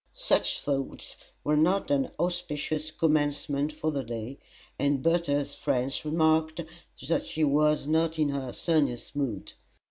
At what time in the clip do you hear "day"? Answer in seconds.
4.03-4.39